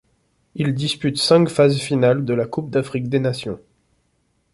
[0.55, 3.59] Il dispute cinq phases finales de la Coupe d'Afrique des nations.